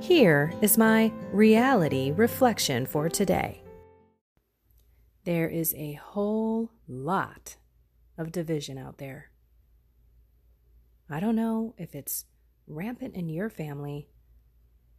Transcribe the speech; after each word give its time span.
Here 0.00 0.52
is 0.60 0.76
my 0.76 1.10
reality 1.32 2.12
reflection 2.12 2.84
for 2.84 3.08
today. 3.08 3.62
There 5.24 5.48
is 5.48 5.74
a 5.74 5.94
whole 5.94 6.70
lot 6.86 7.56
of 8.18 8.30
division 8.30 8.76
out 8.76 8.98
there. 8.98 9.30
I 11.10 11.18
don't 11.18 11.34
know 11.34 11.74
if 11.78 11.94
it's 11.94 12.26
rampant 12.68 13.14
in 13.16 13.30
your 13.30 13.48
family, 13.48 14.08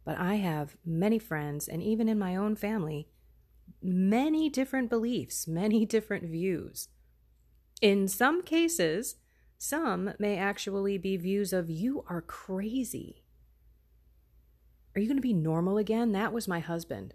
but 0.04 0.18
I 0.18 0.34
have 0.34 0.76
many 0.84 1.18
friends, 1.18 1.68
and 1.68 1.82
even 1.82 2.08
in 2.08 2.18
my 2.18 2.34
own 2.34 2.56
family, 2.56 3.08
many 3.80 4.50
different 4.50 4.90
beliefs, 4.90 5.46
many 5.46 5.86
different 5.86 6.24
views. 6.24 6.88
In 7.80 8.08
some 8.08 8.42
cases, 8.42 9.14
some 9.58 10.12
may 10.18 10.36
actually 10.36 10.98
be 10.98 11.16
views 11.16 11.52
of 11.52 11.70
you 11.70 12.04
are 12.08 12.20
crazy 12.20 13.22
are 14.98 15.00
you 15.00 15.06
going 15.06 15.16
to 15.16 15.22
be 15.22 15.32
normal 15.32 15.78
again? 15.78 16.10
That 16.10 16.32
was 16.32 16.48
my 16.48 16.58
husband 16.58 17.14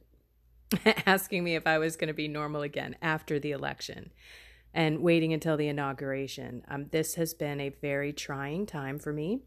asking 1.06 1.44
me 1.44 1.56
if 1.56 1.67
I 1.67 1.80
was 1.80 1.98
going 1.98 2.08
to 2.08 2.14
be 2.14 2.30
normal 2.30 2.62
again 2.62 2.95
after 3.02 3.40
the 3.40 3.52
election 3.52 4.14
and 4.73 5.02
waiting 5.02 5.34
until 5.34 5.58
the 5.58 5.67
inauguration. 5.67 6.64
Um, 6.70 6.88
this 6.92 7.16
has 7.16 7.34
been 7.34 7.59
a 7.59 7.75
very 7.81 8.14
trying 8.14 8.66
time 8.66 9.00
for 9.00 9.12
me. 9.12 9.42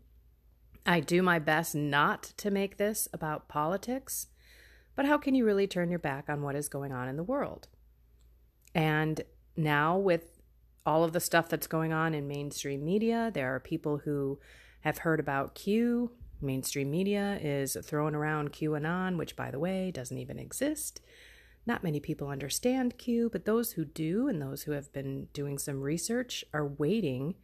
I 0.85 1.01
do 1.01 1.23
my 1.23 1.39
best 1.39 1.75
not 1.75 2.25
to 2.37 2.51
make 2.51 2.77
this 2.77 3.09
about 3.15 3.49
politics, 3.49 4.27
but 4.95 5.07
how 5.07 5.17
can 5.17 5.35
you 5.35 5.47
really 5.47 5.67
turn 5.67 5.89
your 5.89 5.99
back 5.99 6.29
on 6.29 6.43
what 6.43 6.57
is 6.57 6.69
going 6.69 6.93
on 6.93 7.09
in 7.09 7.17
the 7.17 7.23
world? 7.23 7.69
And 8.75 9.23
now, 9.57 9.97
with 9.97 10.43
all 10.85 11.05
of 11.05 11.15
the 11.15 11.21
stuff 11.21 11.49
that's 11.49 11.67
going 11.67 11.95
on 11.95 12.13
in 12.13 12.29
mainstream 12.29 12.85
media, 12.85 13.31
there 13.33 13.55
are 13.55 13.61
people 13.61 13.97
who 14.05 14.39
have 14.83 14.99
heard 14.99 15.21
about 15.21 15.55
Q, 15.55 16.11
Mainstream 16.41 16.91
media 16.91 17.39
is 17.43 17.77
throwing 17.85 18.15
around 18.15 18.53
QAnon, 18.53 19.17
which, 19.17 19.37
by 19.37 19.51
the 19.51 19.59
way, 19.59 19.91
doesn't 19.91 20.19
even 20.19 20.39
exist. 20.39 21.01
Not 21.67 21.83
many 21.83 21.99
people 21.99 22.29
understand 22.29 22.99
Q, 22.99 23.29
but 23.31 23.45
those 23.45 23.73
who 23.73 23.85
do 23.85 24.29
and 24.29 24.41
those 24.41 24.63
who 24.63 24.73
have 24.73 24.93
been 24.93 25.29
doing 25.33 25.59
some 25.59 25.81
research 25.81 26.45
are 26.53 26.67
waiting 26.67 27.35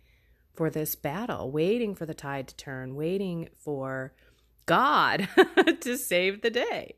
for 0.54 0.70
this 0.70 0.94
battle, 0.94 1.50
waiting 1.50 1.94
for 1.94 2.06
the 2.06 2.14
tide 2.14 2.46
to 2.48 2.56
turn, 2.56 2.94
waiting 2.94 3.48
for 3.58 4.12
God 4.66 5.28
to 5.80 5.96
save 5.96 6.42
the 6.42 6.50
day. 6.50 6.96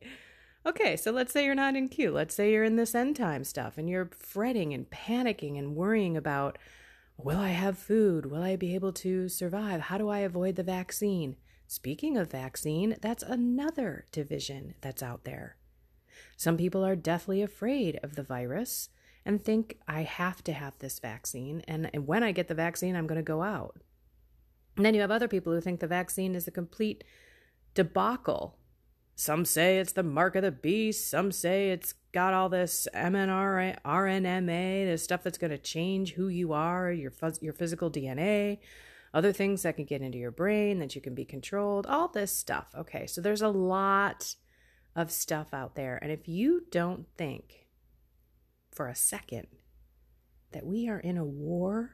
Okay, 0.66 0.96
so 0.96 1.10
let's 1.10 1.32
say 1.32 1.44
you're 1.44 1.54
not 1.54 1.76
in 1.76 1.88
Q. 1.88 2.10
Let's 2.10 2.34
say 2.34 2.52
you're 2.52 2.64
in 2.64 2.76
this 2.76 2.94
end 2.94 3.16
time 3.16 3.44
stuff 3.44 3.78
and 3.78 3.88
you're 3.88 4.10
fretting 4.18 4.72
and 4.72 4.90
panicking 4.90 5.58
and 5.58 5.76
worrying 5.76 6.16
about 6.16 6.58
will 7.16 7.38
I 7.38 7.50
have 7.50 7.78
food? 7.78 8.26
Will 8.26 8.42
I 8.42 8.56
be 8.56 8.74
able 8.74 8.92
to 8.94 9.28
survive? 9.28 9.82
How 9.82 9.98
do 9.98 10.08
I 10.08 10.20
avoid 10.20 10.56
the 10.56 10.62
vaccine? 10.62 11.36
Speaking 11.74 12.16
of 12.16 12.30
vaccine, 12.30 12.94
that's 13.00 13.24
another 13.24 14.04
division 14.12 14.74
that's 14.80 15.02
out 15.02 15.24
there. 15.24 15.56
Some 16.36 16.56
people 16.56 16.86
are 16.86 16.94
deathly 16.94 17.42
afraid 17.42 17.98
of 18.00 18.14
the 18.14 18.22
virus 18.22 18.90
and 19.24 19.42
think 19.42 19.78
I 19.88 20.02
have 20.02 20.44
to 20.44 20.52
have 20.52 20.78
this 20.78 21.00
vaccine, 21.00 21.64
and, 21.66 21.90
and 21.92 22.06
when 22.06 22.22
I 22.22 22.30
get 22.30 22.46
the 22.46 22.54
vaccine, 22.54 22.94
I'm 22.94 23.08
going 23.08 23.18
to 23.18 23.24
go 23.24 23.42
out. 23.42 23.80
And 24.76 24.86
then 24.86 24.94
you 24.94 25.00
have 25.00 25.10
other 25.10 25.26
people 25.26 25.52
who 25.52 25.60
think 25.60 25.80
the 25.80 25.88
vaccine 25.88 26.36
is 26.36 26.46
a 26.46 26.52
complete 26.52 27.02
debacle. 27.74 28.56
Some 29.16 29.44
say 29.44 29.80
it's 29.80 29.94
the 29.94 30.04
mark 30.04 30.36
of 30.36 30.42
the 30.42 30.52
beast, 30.52 31.10
some 31.10 31.32
say 31.32 31.72
it's 31.72 31.94
got 32.12 32.34
all 32.34 32.48
this 32.48 32.86
MNRA, 32.94 33.78
RNMA, 33.84 34.84
this 34.86 35.02
stuff 35.02 35.24
that's 35.24 35.38
going 35.38 35.50
to 35.50 35.58
change 35.58 36.12
who 36.12 36.28
you 36.28 36.52
are, 36.52 36.92
your, 36.92 37.12
your 37.40 37.52
physical 37.52 37.90
DNA 37.90 38.58
other 39.14 39.32
things 39.32 39.62
that 39.62 39.76
can 39.76 39.84
get 39.84 40.02
into 40.02 40.18
your 40.18 40.32
brain 40.32 40.80
that 40.80 40.96
you 40.96 41.00
can 41.00 41.14
be 41.14 41.24
controlled, 41.24 41.86
all 41.86 42.08
this 42.08 42.36
stuff. 42.36 42.66
Okay, 42.76 43.06
so 43.06 43.20
there's 43.20 43.42
a 43.42 43.48
lot 43.48 44.34
of 44.96 45.10
stuff 45.12 45.54
out 45.54 45.76
there. 45.76 45.98
And 46.02 46.10
if 46.10 46.26
you 46.26 46.64
don't 46.72 47.06
think 47.16 47.68
for 48.72 48.88
a 48.88 48.94
second 48.94 49.46
that 50.50 50.66
we 50.66 50.88
are 50.88 50.98
in 50.98 51.16
a 51.16 51.24
war, 51.24 51.92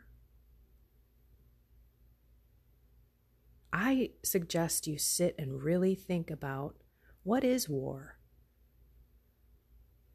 I 3.70 4.12
suggest 4.24 4.86
you 4.86 4.98
sit 4.98 5.34
and 5.38 5.62
really 5.62 5.94
think 5.94 6.30
about 6.30 6.76
what 7.22 7.44
is 7.44 7.68
war? 7.68 8.16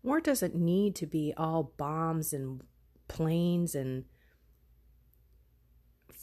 War 0.02 0.20
doesn't 0.20 0.56
need 0.56 0.96
to 0.96 1.06
be 1.06 1.34
all 1.38 1.74
bombs 1.78 2.34
and 2.34 2.62
planes 3.08 3.76
and 3.76 4.06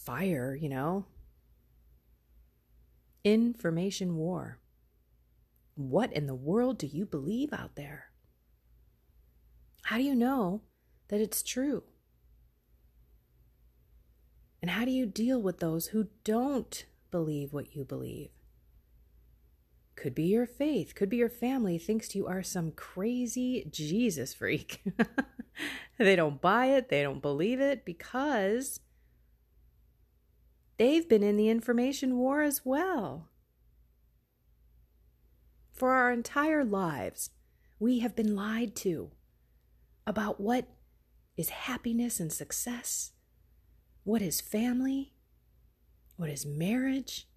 fire, 0.05 0.55
you 0.55 0.69
know? 0.69 1.07
Information 3.25 4.17
war. 4.17 4.59
What 5.75 6.13
in 6.13 6.27
the 6.27 6.35
world 6.35 6.79
do 6.79 6.87
you 6.87 7.07
believe 7.07 7.53
out 7.53 7.77
there? 7.77 8.11
How 9.85 9.97
do 9.97 10.03
you 10.03 10.15
know 10.15 10.63
that 11.09 11.21
it's 11.21 11.43
true? 11.43 11.83
And 14.61 14.71
how 14.71 14.85
do 14.85 14.91
you 14.91 15.07
deal 15.07 15.43
with 15.43 15.59
those 15.59 15.89
who 15.89 16.09
don't 16.25 16.85
believe 17.11 17.53
what 17.53 17.75
you 17.75 17.85
believe? 17.85 18.31
Could 19.97 20.15
be 20.15 20.25
your 20.25 20.47
faith, 20.47 20.95
could 20.95 21.11
be 21.11 21.19
your 21.19 21.29
family 21.29 21.79
thinks 21.79 22.15
you 22.15 22.27
are 22.27 22.43
some 22.43 22.73
crazy 22.73 23.67
Jesus 23.71 24.35
freak. 24.35 24.83
they 25.99 26.17
don't 26.17 26.41
buy 26.41 26.67
it, 26.67 26.89
they 26.89 27.03
don't 27.03 27.21
believe 27.21 27.61
it 27.61 27.85
because 27.85 28.81
They've 30.79 31.09
been 31.09 31.23
in 31.23 31.37
the 31.37 31.49
information 31.49 32.17
war 32.17 32.43
as 32.43 32.63
well. 32.65 33.29
For 35.73 35.93
our 35.93 36.13
entire 36.13 36.65
lives, 36.65 37.31
we 37.79 38.01
have 38.01 38.15
been 38.15 38.37
lied 38.37 38.77
to 38.77 39.11
about 40.07 40.41
what 40.41 40.69
is 41.37 41.49
happiness 41.49 42.21
and 42.21 42.33
success, 42.33 43.13
what 44.05 44.23
is 44.23 44.41
family, 44.41 45.15
what 46.17 46.31
is 46.31 46.47
marriage, 46.47 47.29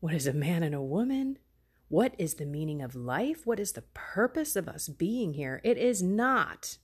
what 0.00 0.14
is 0.14 0.26
a 0.26 0.32
man 0.32 0.62
and 0.62 0.74
a 0.74 0.82
woman, 0.82 1.38
what 1.88 2.14
is 2.18 2.34
the 2.34 2.46
meaning 2.46 2.82
of 2.82 2.94
life, 2.94 3.46
what 3.46 3.60
is 3.60 3.72
the 3.72 3.84
purpose 3.94 4.56
of 4.56 4.68
us 4.68 4.88
being 4.88 5.34
here. 5.34 5.60
It 5.64 5.78
is 5.78 6.02
not 6.02 6.78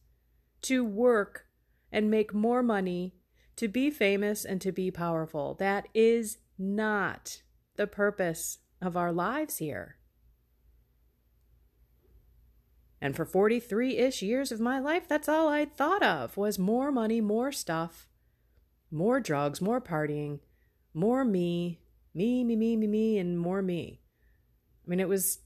to 0.62 0.84
work 0.84 1.46
and 1.90 2.10
make 2.10 2.32
more 2.32 2.62
money 2.62 3.14
to 3.56 3.68
be 3.68 3.90
famous 3.90 4.44
and 4.44 4.60
to 4.60 4.72
be 4.72 4.90
powerful. 4.90 5.54
That 5.54 5.88
is 5.94 6.38
not 6.58 7.42
the 7.76 7.86
purpose 7.86 8.58
of 8.80 8.96
our 8.96 9.12
lives 9.12 9.58
here. 9.58 9.96
And 13.00 13.16
for 13.16 13.24
43 13.24 13.98
ish 13.98 14.22
years 14.22 14.52
of 14.52 14.60
my 14.60 14.78
life, 14.78 15.08
that's 15.08 15.28
all 15.28 15.48
I'd 15.48 15.74
thought 15.76 16.04
of 16.04 16.36
was 16.36 16.58
more 16.58 16.92
money, 16.92 17.20
more 17.20 17.50
stuff, 17.50 18.08
more 18.92 19.18
drugs, 19.18 19.60
more 19.60 19.80
partying, 19.80 20.38
more 20.94 21.24
me, 21.24 21.80
me, 22.14 22.44
me, 22.44 22.54
me, 22.54 22.76
me, 22.76 22.86
me, 22.86 23.18
and 23.18 23.38
more 23.38 23.60
me. 23.60 24.02
I 24.86 24.90
mean, 24.90 25.00
it 25.00 25.08
was 25.08 25.40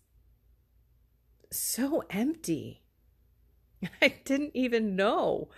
so 1.50 2.02
empty. 2.10 2.82
I 4.02 4.14
didn't 4.24 4.52
even 4.54 4.96
know 4.96 5.48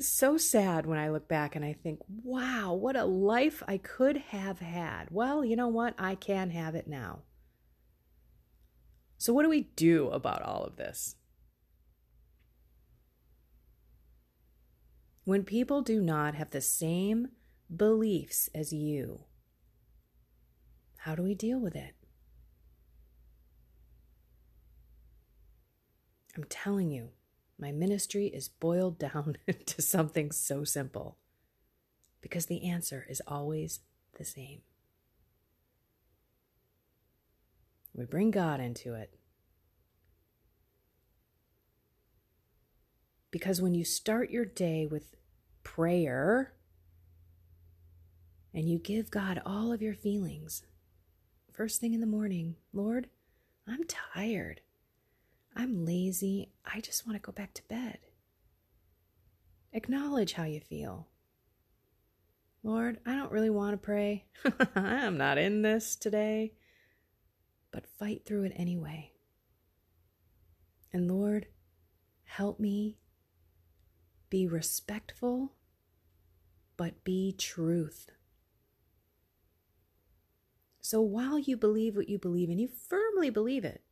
so 0.00 0.36
sad 0.36 0.86
when 0.86 0.98
I 0.98 1.10
look 1.10 1.28
back 1.28 1.56
and 1.56 1.64
I 1.64 1.72
think, 1.72 2.00
wow, 2.22 2.74
what 2.74 2.96
a 2.96 3.04
life 3.04 3.62
I 3.66 3.78
could 3.78 4.16
have 4.16 4.58
had. 4.58 5.06
Well, 5.10 5.44
you 5.44 5.56
know 5.56 5.68
what? 5.68 5.94
I 5.98 6.14
can 6.14 6.50
have 6.50 6.74
it 6.74 6.86
now. 6.86 7.20
So, 9.18 9.32
what 9.32 9.44
do 9.44 9.48
we 9.48 9.62
do 9.76 10.08
about 10.08 10.42
all 10.42 10.64
of 10.64 10.76
this? 10.76 11.16
When 15.24 15.42
people 15.42 15.82
do 15.82 16.00
not 16.00 16.34
have 16.34 16.50
the 16.50 16.60
same 16.60 17.28
beliefs 17.74 18.48
as 18.54 18.72
you, 18.72 19.24
how 20.98 21.14
do 21.14 21.22
we 21.22 21.34
deal 21.34 21.58
with 21.58 21.74
it? 21.74 21.94
I'm 26.36 26.44
telling 26.44 26.90
you, 26.90 27.10
my 27.58 27.72
ministry 27.72 28.26
is 28.26 28.48
boiled 28.48 28.98
down 29.00 29.36
to 29.66 29.82
something 29.82 30.32
so 30.32 30.64
simple 30.64 31.16
because 32.20 32.46
the 32.46 32.68
answer 32.68 33.06
is 33.08 33.22
always 33.26 33.80
the 34.18 34.24
same. 34.24 34.60
We 37.94 38.04
bring 38.04 38.30
God 38.30 38.60
into 38.60 38.94
it. 38.94 39.14
Because 43.30 43.60
when 43.60 43.74
you 43.74 43.84
start 43.84 44.30
your 44.30 44.44
day 44.44 44.86
with 44.86 45.14
prayer 45.62 46.52
and 48.54 48.68
you 48.68 48.78
give 48.78 49.10
God 49.10 49.40
all 49.44 49.72
of 49.72 49.82
your 49.82 49.94
feelings, 49.94 50.62
first 51.52 51.80
thing 51.80 51.94
in 51.94 52.00
the 52.00 52.06
morning, 52.06 52.56
Lord, 52.72 53.08
I'm 53.66 53.84
tired. 53.84 54.60
I'm 55.56 55.86
lazy. 55.86 56.52
I 56.66 56.80
just 56.80 57.06
want 57.06 57.16
to 57.16 57.24
go 57.24 57.32
back 57.32 57.54
to 57.54 57.62
bed. 57.68 57.98
Acknowledge 59.72 60.34
how 60.34 60.44
you 60.44 60.60
feel. 60.60 61.08
Lord, 62.62 62.98
I 63.06 63.16
don't 63.16 63.32
really 63.32 63.50
want 63.50 63.72
to 63.72 63.78
pray. 63.78 64.26
I'm 64.74 65.16
not 65.16 65.38
in 65.38 65.62
this 65.62 65.96
today, 65.96 66.52
but 67.70 67.86
fight 67.98 68.24
through 68.26 68.44
it 68.44 68.52
anyway. 68.56 69.12
And 70.92 71.08
Lord, 71.08 71.46
help 72.24 72.60
me 72.60 72.98
be 74.28 74.46
respectful, 74.46 75.54
but 76.76 77.02
be 77.04 77.34
truth. 77.36 78.10
So 80.80 81.00
while 81.00 81.38
you 81.38 81.56
believe 81.56 81.96
what 81.96 82.08
you 82.08 82.18
believe 82.18 82.50
and 82.50 82.60
you 82.60 82.68
firmly 82.68 83.30
believe 83.30 83.64
it, 83.64 83.82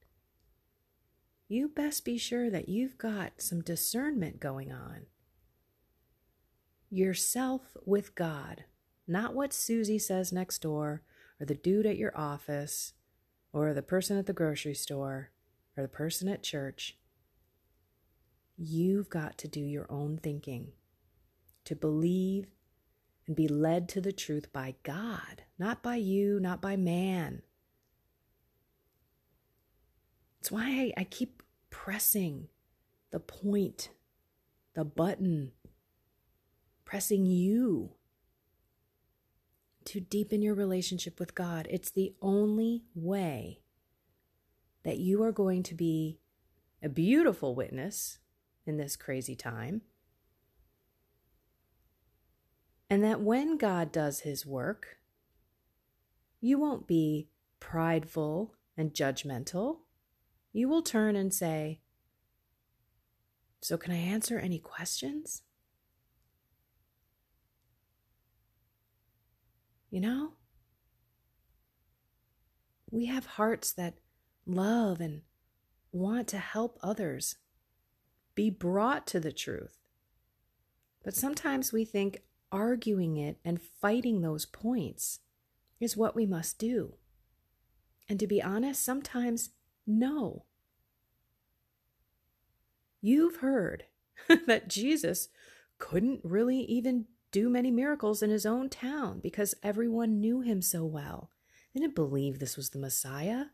you 1.49 1.69
best 1.69 2.05
be 2.05 2.19
sure 2.19 2.51
that 2.51 2.69
you've 2.69 2.99
got 2.99 3.41
some 3.41 3.61
discernment 3.61 4.41
going 4.41 4.73
on 4.73 5.07
yourself 6.95 7.77
with 7.85 8.15
God, 8.15 8.65
not 9.07 9.35
what 9.35 9.53
Susie 9.53 9.99
says 9.99 10.33
next 10.33 10.63
door, 10.63 11.03
or 11.41 11.47
the 11.47 11.55
dude 11.55 11.87
at 11.87 11.99
your 11.99 12.17
office, 12.17 12.93
or 13.53 13.75
the 13.75 13.83
person 13.83 14.17
at 14.17 14.27
the 14.27 14.33
grocery 14.33 14.75
store, 14.75 15.31
or 15.77 15.83
the 15.83 15.89
person 15.89 16.29
at 16.29 16.43
church. 16.43 16.97
You've 18.57 19.11
got 19.11 19.37
to 19.39 19.49
do 19.49 19.61
your 19.61 19.87
own 19.91 20.19
thinking, 20.23 20.69
to 21.65 21.75
believe 21.75 22.47
and 23.27 23.35
be 23.35 23.49
led 23.49 23.89
to 23.89 24.01
the 24.01 24.13
truth 24.13 24.53
by 24.53 24.77
God, 24.85 25.43
not 25.59 25.83
by 25.83 25.97
you, 25.97 26.39
not 26.39 26.61
by 26.61 26.77
man. 26.77 27.43
That's 30.45 30.53
why 30.53 30.93
I 30.95 31.05
keep 31.05 31.43
pressing 31.71 32.49
the 33.13 33.19
point, 33.19 33.89
the 34.75 34.85
button 34.85 35.53
pressing 36.85 37.25
you 37.25 37.93
to 39.87 40.01
deepen 40.01 40.43
your 40.43 40.53
relationship 40.53 41.19
with 41.19 41.35
God. 41.35 41.67
It's 41.71 41.91
the 41.91 42.13
only 42.21 42.83
way 42.95 43.61
that 44.83 44.99
you 44.99 45.23
are 45.23 45.33
going 45.33 45.63
to 45.63 45.75
be 45.75 46.19
a 46.83 46.91
beautiful 46.91 47.55
witness 47.55 48.19
in 48.67 48.77
this 48.77 48.97
crazy 48.97 49.35
time. 49.35 49.81
And 52.91 53.03
that 53.03 53.23
when 53.23 53.57
God 53.57 53.91
does 53.91 54.21
his 54.21 54.45
work, 54.45 54.99
you 56.43 56.59
won't 56.59 56.87
be 56.87 57.31
prideful 57.61 58.53
and 58.77 58.93
judgmental. 58.93 59.79
You 60.57 60.69
will 60.69 60.83
turn 60.83 61.17
and 61.17 61.35
say, 61.35 61.81
So, 63.61 63.77
can 63.77 63.93
I 63.93 63.97
answer 63.97 64.39
any 64.39 64.61
questions? 64.61 65.43
You 69.91 70.01
know? 70.01 70.35
We 72.89 73.07
have 73.07 73.27
hearts 73.27 73.73
that 73.73 73.95
love 74.47 75.01
and 75.01 75.23
want 75.91 76.29
to 76.29 76.39
help 76.39 76.79
others 76.83 77.35
be 78.37 78.49
brought 78.49 79.09
to 79.09 79.19
the 79.19 79.33
truth. 79.33 79.77
But 81.03 81.17
sometimes 81.17 81.73
we 81.73 81.85
think 81.85 82.23
arguing 82.53 83.17
it 83.17 83.39
and 83.45 83.61
fighting 83.61 84.21
those 84.21 84.47
points 84.47 85.19
is 85.81 85.97
what 85.97 86.15
we 86.15 86.27
must 86.27 86.61
do. 86.61 86.95
And 88.09 88.21
to 88.21 88.29
be 88.29 88.41
honest, 88.41 88.85
sometimes 88.85 89.51
no. 89.87 90.45
You've 93.01 93.37
heard 93.37 93.85
that 94.47 94.69
Jesus 94.69 95.29
couldn't 95.79 96.21
really 96.23 96.61
even 96.61 97.07
do 97.31 97.51
many 97.51 97.71
miracles 97.71 98.23
in 98.23 98.31
his 98.31 98.47
own 98.47 98.71
town 98.71 99.21
because 99.21 99.55
everyone 99.63 100.21
knew 100.21 100.41
him 100.41 100.63
so 100.63 100.85
well. 100.85 101.31
They 101.75 101.81
didn't 101.81 101.97
believe 101.97 102.39
this 102.39 102.57
was 102.57 102.71
the 102.71 102.79
Messiah. 102.79 103.47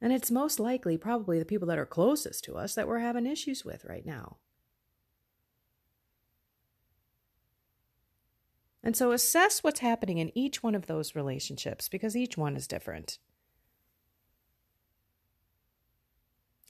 And 0.00 0.12
it's 0.12 0.30
most 0.30 0.60
likely 0.60 0.96
probably 0.98 1.38
the 1.38 1.44
people 1.44 1.66
that 1.68 1.78
are 1.78 1.86
closest 1.86 2.44
to 2.44 2.56
us 2.56 2.74
that 2.74 2.86
we're 2.86 2.98
having 2.98 3.24
issues 3.24 3.64
with 3.64 3.84
right 3.84 4.04
now. 4.04 4.36
And 8.84 8.96
so 8.96 9.12
assess 9.12 9.62
what's 9.62 9.80
happening 9.80 10.18
in 10.18 10.36
each 10.36 10.62
one 10.62 10.74
of 10.74 10.86
those 10.86 11.14
relationships 11.14 11.88
because 11.88 12.16
each 12.16 12.36
one 12.36 12.56
is 12.56 12.66
different. 12.66 13.18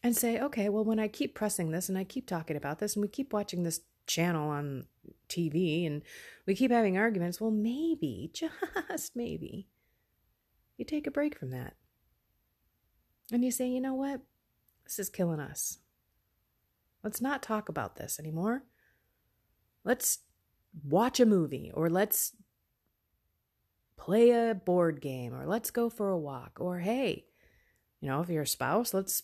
And 0.03 0.17
say, 0.17 0.41
okay, 0.41 0.69
well, 0.69 0.85
when 0.85 0.99
I 0.99 1.07
keep 1.07 1.35
pressing 1.35 1.71
this 1.71 1.89
and 1.89 1.97
I 1.97 2.05
keep 2.05 2.27
talking 2.27 2.57
about 2.57 2.81
this 2.81 2.97
and 2.97 3.03
we 3.03 3.09
keep 3.09 3.33
watching 3.33 3.63
this 3.63 3.81
channel 4.07 4.51
on 4.51 4.87
TV 5.29 5.87
and 5.87 6.03
we 6.45 6.57
keep 6.57 6.73
having 6.73 6.99
arguments, 6.99 7.41
well, 7.41 7.53
maybe, 7.53 8.31
just 8.35 9.15
maybe, 9.15 9.69
you 10.77 10.85
take 10.85 11.07
a 11.07 11.13
break 11.13 11.39
from 11.39 11.51
that. 11.51 11.75
And 13.33 13.45
you 13.45 13.51
say, 13.51 13.69
you 13.69 13.81
know 13.81 13.95
what? 13.95 14.23
This 14.85 14.99
is 14.99 15.09
killing 15.09 15.41
us. 15.41 15.79
Let's 17.03 17.21
not 17.21 17.43
talk 17.43 17.69
about 17.69 17.97
this 17.97 18.19
anymore. 18.19 18.65
Let's 19.85 20.19
watch 20.89 21.21
a 21.21 21.27
movie 21.27 21.71
or 21.75 21.89
let's 21.89 22.35
play 23.97 24.31
a 24.31 24.55
board 24.55 25.01
game 25.01 25.35
or 25.35 25.47
let's 25.47 25.71
go 25.71 25.89
for 25.89 26.11
a 26.11 26.19
walk 26.19 26.59
or 26.59 26.81
hey, 26.81 27.27
you 28.01 28.09
know, 28.09 28.21
if 28.21 28.29
you're 28.29 28.43
a 28.43 28.47
spouse, 28.47 28.93
let's 28.93 29.23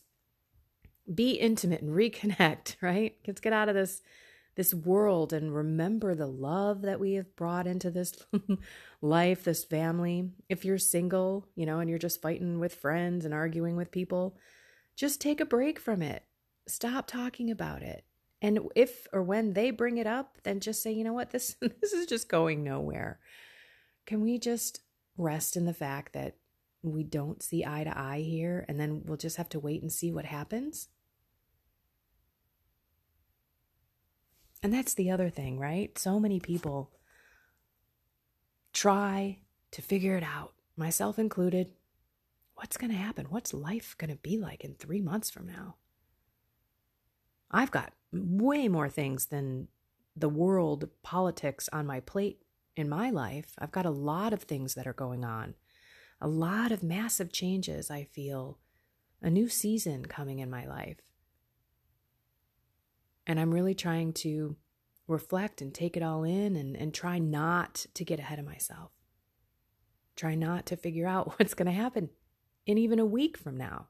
be 1.12 1.32
intimate 1.32 1.82
and 1.82 1.94
reconnect, 1.94 2.76
right? 2.82 3.16
Let's 3.26 3.40
get 3.40 3.52
out 3.52 3.68
of 3.68 3.74
this 3.74 4.02
this 4.56 4.74
world 4.74 5.32
and 5.32 5.54
remember 5.54 6.16
the 6.16 6.26
love 6.26 6.82
that 6.82 6.98
we 6.98 7.12
have 7.12 7.36
brought 7.36 7.68
into 7.68 7.92
this 7.92 8.12
life, 9.00 9.44
this 9.44 9.62
family. 9.62 10.30
If 10.48 10.64
you're 10.64 10.78
single, 10.78 11.46
you 11.54 11.64
know, 11.64 11.78
and 11.78 11.88
you're 11.88 11.96
just 11.96 12.20
fighting 12.20 12.58
with 12.58 12.74
friends 12.74 13.24
and 13.24 13.32
arguing 13.32 13.76
with 13.76 13.92
people, 13.92 14.36
just 14.96 15.20
take 15.20 15.40
a 15.40 15.46
break 15.46 15.78
from 15.78 16.02
it. 16.02 16.24
Stop 16.66 17.06
talking 17.06 17.52
about 17.52 17.82
it. 17.82 18.04
And 18.42 18.58
if 18.74 19.06
or 19.12 19.22
when 19.22 19.52
they 19.52 19.70
bring 19.70 19.98
it 19.98 20.08
up, 20.08 20.38
then 20.42 20.58
just 20.58 20.82
say, 20.82 20.90
you 20.90 21.04
know 21.04 21.12
what, 21.12 21.30
this 21.32 21.54
this 21.60 21.92
is 21.92 22.06
just 22.06 22.28
going 22.28 22.64
nowhere. 22.64 23.20
Can 24.06 24.22
we 24.22 24.40
just 24.40 24.80
rest 25.16 25.56
in 25.56 25.66
the 25.66 25.74
fact 25.74 26.14
that 26.14 26.34
we 26.82 27.04
don't 27.04 27.44
see 27.44 27.64
eye 27.64 27.84
to 27.84 27.96
eye 27.96 28.20
here 28.20 28.64
and 28.68 28.78
then 28.78 29.02
we'll 29.04 29.16
just 29.16 29.36
have 29.36 29.48
to 29.50 29.60
wait 29.60 29.82
and 29.82 29.92
see 29.92 30.10
what 30.10 30.24
happens? 30.24 30.88
And 34.62 34.72
that's 34.72 34.94
the 34.94 35.10
other 35.10 35.30
thing, 35.30 35.58
right? 35.58 35.96
So 35.98 36.18
many 36.18 36.40
people 36.40 36.90
try 38.72 39.38
to 39.70 39.82
figure 39.82 40.16
it 40.16 40.22
out, 40.22 40.54
myself 40.76 41.18
included. 41.18 41.70
What's 42.54 42.76
going 42.76 42.90
to 42.90 42.96
happen? 42.96 43.26
What's 43.30 43.54
life 43.54 43.94
going 43.98 44.10
to 44.10 44.16
be 44.16 44.36
like 44.38 44.64
in 44.64 44.74
three 44.74 45.00
months 45.00 45.30
from 45.30 45.46
now? 45.46 45.76
I've 47.50 47.70
got 47.70 47.92
way 48.12 48.68
more 48.68 48.88
things 48.88 49.26
than 49.26 49.68
the 50.16 50.28
world 50.28 50.88
politics 51.02 51.68
on 51.72 51.86
my 51.86 52.00
plate 52.00 52.42
in 52.76 52.88
my 52.88 53.10
life. 53.10 53.52
I've 53.58 53.72
got 53.72 53.86
a 53.86 53.90
lot 53.90 54.32
of 54.32 54.42
things 54.42 54.74
that 54.74 54.86
are 54.86 54.92
going 54.92 55.24
on, 55.24 55.54
a 56.20 56.28
lot 56.28 56.72
of 56.72 56.82
massive 56.82 57.32
changes, 57.32 57.90
I 57.90 58.04
feel, 58.04 58.58
a 59.22 59.30
new 59.30 59.48
season 59.48 60.06
coming 60.06 60.40
in 60.40 60.50
my 60.50 60.66
life. 60.66 60.98
And 63.28 63.38
I'm 63.38 63.54
really 63.54 63.74
trying 63.74 64.12
to 64.14 64.56
reflect 65.06 65.62
and 65.62 65.72
take 65.72 65.96
it 65.96 66.02
all 66.02 66.24
in 66.24 66.56
and, 66.56 66.76
and 66.76 66.92
try 66.92 67.20
not 67.20 67.86
to 67.94 68.04
get 68.04 68.18
ahead 68.18 68.40
of 68.40 68.44
myself. 68.44 68.90
Try 70.16 70.34
not 70.34 70.66
to 70.66 70.76
figure 70.76 71.06
out 71.06 71.28
what's 71.38 71.54
going 71.54 71.66
to 71.66 71.72
happen 71.72 72.10
in 72.66 72.76
even 72.78 72.98
a 72.98 73.06
week 73.06 73.36
from 73.38 73.56
now. 73.56 73.86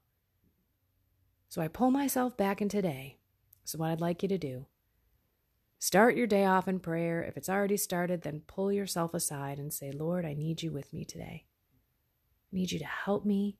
So 1.48 1.62
I 1.62 1.68
pull 1.68 1.90
myself 1.90 2.36
back 2.36 2.60
in 2.60 2.68
today. 2.68 3.16
So, 3.64 3.78
what 3.78 3.90
I'd 3.90 4.00
like 4.00 4.22
you 4.22 4.28
to 4.28 4.38
do 4.38 4.66
Start 5.80 6.16
your 6.16 6.26
day 6.26 6.44
off 6.44 6.66
in 6.66 6.80
prayer. 6.80 7.22
If 7.22 7.36
it's 7.36 7.48
already 7.48 7.76
started, 7.76 8.22
then 8.22 8.42
pull 8.48 8.72
yourself 8.72 9.14
aside 9.14 9.58
and 9.58 9.72
say, 9.72 9.92
Lord, 9.92 10.24
I 10.24 10.34
need 10.34 10.60
you 10.60 10.72
with 10.72 10.92
me 10.92 11.04
today. 11.04 11.44
I 12.52 12.56
need 12.56 12.72
you 12.72 12.80
to 12.80 12.84
help 12.84 13.24
me 13.24 13.58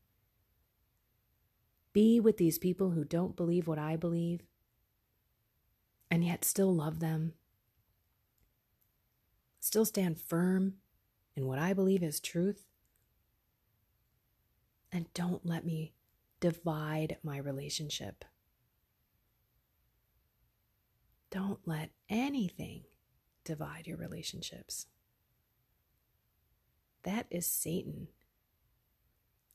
be 1.93 2.19
with 2.19 2.37
these 2.37 2.59
people 2.59 2.91
who 2.91 3.05
don't 3.05 3.37
believe 3.37 3.69
what 3.69 3.79
I 3.79 3.95
believe 3.95 4.41
and 6.11 6.25
yet 6.25 6.45
still 6.45 6.75
love 6.75 7.01
them. 7.01 7.35
Still 9.61 9.85
stand 9.85 10.21
firm 10.21 10.75
in 11.37 11.47
what 11.47 11.59
I 11.59 11.73
believe 11.73 12.03
is 12.03 12.21
truth. 12.21 12.65
And 14.91 15.13
don't 15.13 15.45
let 15.45 15.67
me 15.67 15.93
divide 16.41 17.19
my 17.23 17.37
relationship. 17.37 18.25
Don't 21.31 21.61
let 21.67 21.91
anything 22.09 22.85
divide 23.45 23.87
your 23.87 23.99
relationships. 23.99 24.87
That 27.03 27.27
is 27.31 27.47
Satan. 27.47 28.09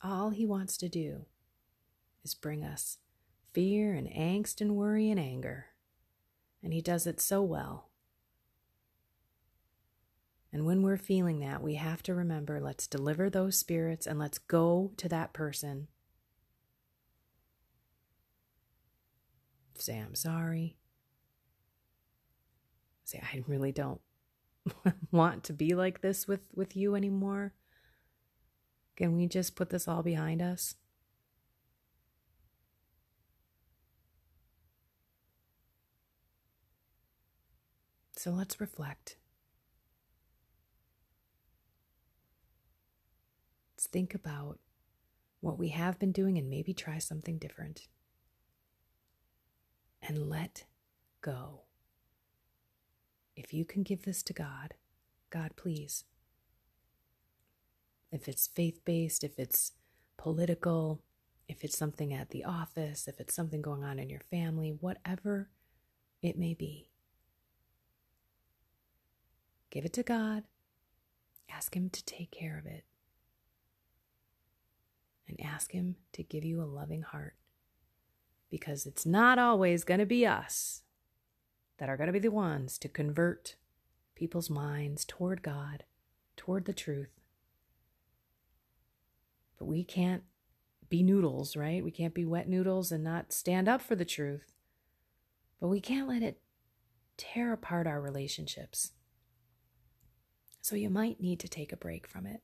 All 0.03 0.29
he 0.29 0.45
wants 0.45 0.77
to 0.77 0.89
do 0.89 1.25
is 2.23 2.35
bring 2.35 2.63
us 2.63 2.97
fear 3.53 3.93
and 3.93 4.07
angst 4.07 4.61
and 4.61 4.75
worry 4.75 5.09
and 5.09 5.19
anger. 5.19 5.67
And 6.63 6.73
he 6.73 6.81
does 6.81 7.05
it 7.05 7.19
so 7.19 7.41
well. 7.41 7.89
And 10.53 10.65
when 10.65 10.83
we're 10.83 10.97
feeling 10.97 11.39
that, 11.39 11.61
we 11.63 11.75
have 11.75 12.03
to 12.03 12.13
remember 12.13 12.61
let's 12.61 12.87
deliver 12.87 13.29
those 13.29 13.57
spirits 13.57 14.07
and 14.07 14.19
let's 14.19 14.37
go 14.37 14.91
to 14.97 15.09
that 15.09 15.33
person. 15.33 15.87
Say, 19.75 19.97
I'm 19.97 20.15
sorry. 20.15 20.77
Say, 23.03 23.21
I 23.21 23.43
really 23.47 23.71
don't 23.71 23.99
want 25.11 25.43
to 25.45 25.53
be 25.53 25.73
like 25.73 26.01
this 26.01 26.27
with, 26.27 26.47
with 26.55 26.75
you 26.75 26.95
anymore. 26.95 27.53
Can 28.95 29.17
we 29.17 29.27
just 29.27 29.55
put 29.55 29.71
this 29.71 29.87
all 29.87 30.03
behind 30.03 30.41
us? 30.41 30.75
So 38.23 38.31
let's 38.31 38.61
reflect. 38.61 39.17
Let's 43.73 43.87
think 43.87 44.15
about 44.15 44.59
what 45.41 45.59
we 45.59 45.67
have 45.67 45.99
been 45.99 46.13
doing 46.13 46.37
and 46.37 46.49
maybe 46.49 46.73
try 46.73 46.99
something 46.99 47.37
different. 47.37 47.89
And 50.01 50.29
let 50.29 50.63
go. 51.19 51.63
If 53.35 53.53
you 53.53 53.65
can 53.65 53.83
give 53.83 54.03
this 54.03 54.23
to 54.23 54.31
God, 54.31 54.75
God, 55.29 55.57
please. 55.57 56.05
If 58.09 58.29
it's 58.29 58.47
faith 58.47 58.85
based, 58.85 59.25
if 59.25 59.37
it's 59.37 59.73
political, 60.15 61.01
if 61.49 61.65
it's 61.65 61.77
something 61.77 62.13
at 62.13 62.29
the 62.29 62.45
office, 62.45 63.05
if 63.09 63.19
it's 63.19 63.35
something 63.35 63.61
going 63.61 63.83
on 63.83 63.99
in 63.99 64.09
your 64.09 64.21
family, 64.21 64.69
whatever 64.69 65.49
it 66.21 66.37
may 66.37 66.53
be, 66.53 66.92
give 69.73 69.85
it 69.85 69.93
to 69.93 70.03
God. 70.03 70.43
Ask 71.49 71.75
Him 71.75 71.89
to 71.89 72.05
take 72.05 72.29
care 72.29 72.59
of 72.59 72.65
it 72.65 72.83
and 75.27 75.39
ask 75.43 75.71
Him 75.71 75.95
to 76.13 76.21
give 76.21 76.45
you 76.45 76.61
a 76.61 76.65
loving 76.65 77.01
heart 77.01 77.33
because 78.51 78.85
it's 78.85 79.05
not 79.05 79.39
always 79.39 79.83
going 79.83 79.99
to 79.99 80.05
be 80.05 80.27
us 80.27 80.83
that 81.79 81.89
are 81.89 81.97
going 81.97 82.07
to 82.07 82.13
be 82.13 82.19
the 82.19 82.29
ones 82.29 82.77
to 82.77 82.87
convert 82.87 83.55
people's 84.15 84.49
minds 84.49 85.03
toward 85.03 85.41
God, 85.41 85.85
toward 86.37 86.65
the 86.65 86.73
truth. 86.73 87.19
But 89.57 89.65
we 89.65 89.83
can't 89.83 90.21
be 90.87 91.01
noodles, 91.01 91.55
right? 91.55 91.83
We 91.83 91.89
can't 91.89 92.13
be 92.13 92.25
wet 92.25 92.47
noodles 92.47 92.91
and 92.91 93.03
not 93.03 93.33
stand 93.33 93.67
up 93.67 93.81
for 93.81 93.95
the 93.95 94.05
truth. 94.05 94.53
But 95.59 95.69
we 95.69 95.81
can't 95.81 96.07
let 96.07 96.21
it 96.21 96.39
tear 97.17 97.53
apart 97.53 97.87
our 97.87 97.99
relationships. 97.99 98.91
So 100.63 100.77
you 100.77 100.89
might 100.89 101.19
need 101.19 101.41
to 101.41 101.49
take 101.49 101.73
a 101.73 101.77
break 101.77 102.07
from 102.07 102.25
it. 102.25 102.41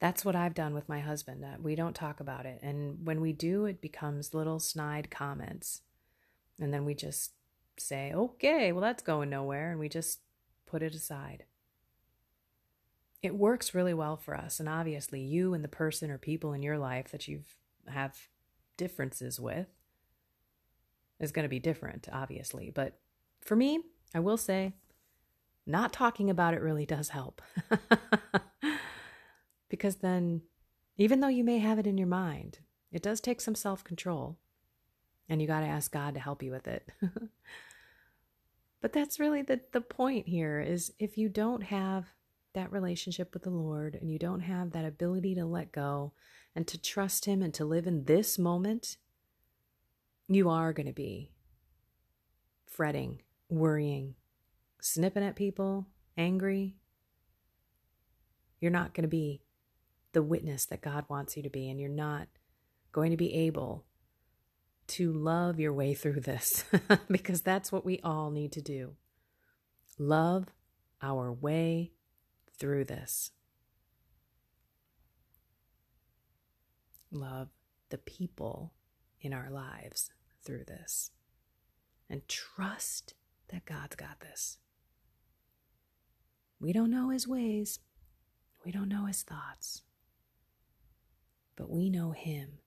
That's 0.00 0.24
what 0.24 0.34
I've 0.34 0.54
done 0.54 0.72
with 0.72 0.88
my 0.88 1.00
husband. 1.00 1.44
Uh, 1.44 1.58
we 1.60 1.74
don't 1.74 1.94
talk 1.94 2.20
about 2.20 2.46
it. 2.46 2.58
And 2.62 3.04
when 3.04 3.20
we 3.20 3.34
do, 3.34 3.66
it 3.66 3.82
becomes 3.82 4.32
little 4.32 4.58
snide 4.58 5.10
comments. 5.10 5.82
And 6.58 6.72
then 6.72 6.86
we 6.86 6.94
just 6.94 7.32
say, 7.78 8.14
okay, 8.14 8.72
well, 8.72 8.80
that's 8.80 9.02
going 9.02 9.28
nowhere. 9.28 9.72
And 9.72 9.78
we 9.78 9.90
just 9.90 10.20
put 10.64 10.82
it 10.82 10.94
aside. 10.94 11.44
It 13.22 13.34
works 13.34 13.74
really 13.74 13.92
well 13.92 14.16
for 14.16 14.34
us. 14.34 14.58
And 14.58 14.70
obviously, 14.70 15.20
you 15.20 15.52
and 15.52 15.62
the 15.62 15.68
person 15.68 16.10
or 16.10 16.16
people 16.16 16.54
in 16.54 16.62
your 16.62 16.78
life 16.78 17.10
that 17.10 17.28
you 17.28 17.42
have 17.86 18.16
differences 18.78 19.38
with 19.38 19.66
is 21.18 21.30
going 21.30 21.44
to 21.44 21.50
be 21.50 21.58
different, 21.58 22.08
obviously. 22.10 22.70
But 22.74 22.98
for 23.42 23.54
me, 23.54 23.80
I 24.14 24.20
will 24.20 24.36
say, 24.36 24.74
not 25.66 25.92
talking 25.92 26.30
about 26.30 26.54
it 26.54 26.60
really 26.60 26.86
does 26.86 27.10
help. 27.10 27.42
because 29.68 29.96
then, 29.96 30.42
even 30.96 31.20
though 31.20 31.28
you 31.28 31.44
may 31.44 31.58
have 31.58 31.78
it 31.78 31.86
in 31.86 31.98
your 31.98 32.08
mind, 32.08 32.58
it 32.92 33.02
does 33.02 33.20
take 33.20 33.40
some 33.40 33.54
self 33.54 33.84
control. 33.84 34.38
And 35.28 35.40
you 35.40 35.46
got 35.46 35.60
to 35.60 35.66
ask 35.66 35.92
God 35.92 36.14
to 36.14 36.20
help 36.20 36.42
you 36.42 36.50
with 36.50 36.66
it. 36.66 36.90
but 38.80 38.92
that's 38.92 39.20
really 39.20 39.42
the, 39.42 39.60
the 39.70 39.80
point 39.80 40.26
here 40.26 40.60
is 40.60 40.92
if 40.98 41.16
you 41.16 41.28
don't 41.28 41.62
have 41.62 42.06
that 42.52 42.72
relationship 42.72 43.32
with 43.32 43.44
the 43.44 43.50
Lord 43.50 43.94
and 43.94 44.10
you 44.10 44.18
don't 44.18 44.40
have 44.40 44.72
that 44.72 44.84
ability 44.84 45.36
to 45.36 45.44
let 45.44 45.70
go 45.70 46.12
and 46.56 46.66
to 46.66 46.80
trust 46.80 47.26
Him 47.26 47.42
and 47.42 47.54
to 47.54 47.64
live 47.64 47.86
in 47.86 48.06
this 48.06 48.40
moment, 48.40 48.96
you 50.26 50.48
are 50.48 50.72
going 50.72 50.88
to 50.88 50.92
be 50.92 51.30
fretting 52.66 53.20
worrying, 53.50 54.14
snipping 54.80 55.24
at 55.24 55.36
people, 55.36 55.86
angry, 56.16 56.76
you're 58.60 58.70
not 58.70 58.94
going 58.94 59.02
to 59.02 59.08
be 59.08 59.42
the 60.12 60.22
witness 60.22 60.66
that 60.66 60.82
God 60.82 61.04
wants 61.08 61.36
you 61.36 61.42
to 61.42 61.50
be, 61.50 61.68
and 61.68 61.80
you're 61.80 61.88
not 61.88 62.28
going 62.92 63.10
to 63.10 63.16
be 63.16 63.34
able 63.34 63.84
to 64.88 65.12
love 65.12 65.60
your 65.60 65.72
way 65.72 65.94
through 65.94 66.20
this 66.20 66.64
because 67.10 67.42
that's 67.42 67.70
what 67.70 67.84
we 67.84 68.00
all 68.02 68.30
need 68.30 68.52
to 68.52 68.60
do. 68.60 68.94
Love 69.98 70.46
our 71.00 71.32
way 71.32 71.92
through 72.58 72.84
this. 72.84 73.30
Love 77.12 77.48
the 77.90 77.98
people 77.98 78.72
in 79.20 79.32
our 79.32 79.50
lives 79.50 80.10
through 80.44 80.64
this. 80.64 81.10
And 82.08 82.26
trust 82.26 83.14
that 83.50 83.66
God's 83.66 83.96
got 83.96 84.20
this. 84.20 84.58
We 86.58 86.72
don't 86.72 86.90
know 86.90 87.10
his 87.10 87.26
ways, 87.26 87.80
we 88.64 88.72
don't 88.72 88.88
know 88.88 89.06
his 89.06 89.22
thoughts, 89.22 89.82
but 91.56 91.70
we 91.70 91.88
know 91.88 92.12
him. 92.12 92.58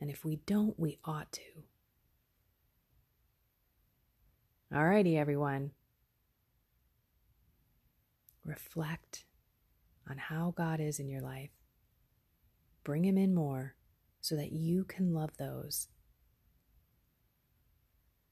And 0.00 0.10
if 0.10 0.24
we 0.24 0.36
don't, 0.46 0.78
we 0.78 0.98
ought 1.04 1.32
to. 1.32 1.42
Alrighty, 4.72 5.16
everyone. 5.16 5.72
Reflect 8.44 9.24
on 10.08 10.18
how 10.18 10.54
God 10.56 10.80
is 10.80 11.00
in 11.00 11.08
your 11.08 11.20
life. 11.20 11.50
Bring 12.84 13.04
him 13.04 13.18
in 13.18 13.34
more 13.34 13.74
so 14.20 14.36
that 14.36 14.52
you 14.52 14.84
can 14.84 15.12
love 15.12 15.36
those 15.36 15.88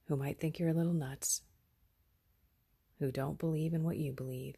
who 0.04 0.16
might 0.16 0.40
think 0.40 0.58
you're 0.58 0.68
a 0.68 0.74
little 0.74 0.92
nuts 0.92 1.42
who 2.98 3.12
don't 3.12 3.38
believe 3.38 3.74
in 3.74 3.82
what 3.82 3.96
you 3.96 4.12
believe 4.12 4.56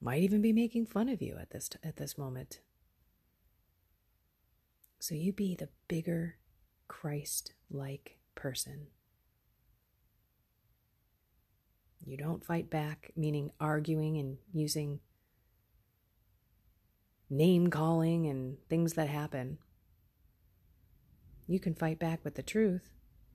might 0.00 0.22
even 0.22 0.40
be 0.40 0.52
making 0.52 0.86
fun 0.86 1.08
of 1.08 1.20
you 1.20 1.36
at 1.38 1.50
this 1.50 1.68
t- 1.68 1.78
at 1.84 1.96
this 1.96 2.16
moment. 2.16 2.60
So 4.98 5.14
you 5.14 5.32
be 5.32 5.54
the 5.54 5.68
bigger 5.88 6.36
Christ-like 6.88 8.18
person. 8.34 8.88
You 12.04 12.16
don't 12.16 12.44
fight 12.44 12.70
back, 12.70 13.12
meaning 13.14 13.50
arguing 13.60 14.16
and 14.16 14.38
using 14.52 15.00
name 17.28 17.68
calling 17.68 18.26
and 18.26 18.56
things 18.68 18.94
that 18.94 19.08
happen. 19.08 19.58
You 21.46 21.60
can 21.60 21.74
fight 21.74 21.98
back 21.98 22.20
with 22.24 22.36
the 22.36 22.42
truth 22.42 22.90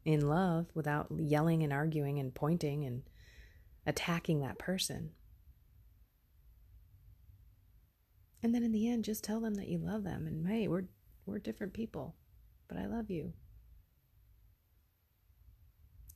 in 0.05 0.29
love 0.29 0.67
without 0.74 1.07
yelling 1.17 1.63
and 1.63 1.74
arguing 1.74 2.19
and 2.19 2.33
pointing 2.33 2.85
and 2.85 3.03
attacking 3.85 4.39
that 4.39 4.57
person. 4.57 5.12
And 8.41 8.53
then 8.53 8.63
in 8.63 8.71
the 8.71 8.88
end, 8.88 9.03
just 9.03 9.24
tell 9.24 9.39
them 9.39 9.55
that 9.55 9.67
you 9.67 9.79
love 9.79 10.03
them 10.03 10.27
and 10.27 10.47
hey, 10.47 10.67
we're 10.67 10.85
we're 11.25 11.39
different 11.39 11.74
people, 11.74 12.15
but 12.67 12.77
I 12.77 12.85
love 12.85 13.09
you. 13.09 13.33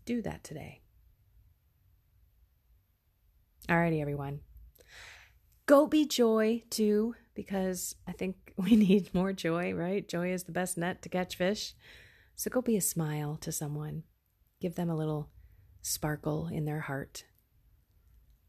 do 0.10 0.24
that 0.24 0.44
today. 0.44 0.82
Alrighty, 3.68 4.02
everyone. 4.02 4.40
Go 5.68 5.86
be 5.86 6.08
joy 6.08 6.64
too, 6.72 7.14
because 7.36 7.96
I 8.08 8.14
think 8.14 8.36
we 8.58 8.76
need 8.76 9.14
more 9.14 9.34
joy, 9.34 9.72
right? 9.76 10.08
Joy 10.08 10.34
is 10.34 10.46
the 10.46 10.52
best 10.52 10.80
net 10.80 11.04
to 11.04 11.10
catch 11.10 11.36
fish. 11.36 11.76
So 12.40 12.50
go 12.50 12.62
be 12.62 12.78
a 12.78 12.82
smile 12.82 13.36
to 13.42 13.52
someone. 13.52 14.04
Give 14.62 14.76
them 14.76 14.90
a 14.90 14.96
little 14.96 15.30
sparkle 15.82 16.48
in 16.48 16.64
their 16.64 16.80
heart. 16.80 17.26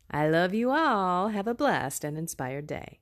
I 0.08 0.28
love 0.28 0.54
you 0.54 0.70
all. 0.70 1.30
Have 1.30 1.48
a 1.48 1.54
blessed 1.54 2.04
and 2.04 2.16
inspired 2.16 2.68
day. 2.68 3.00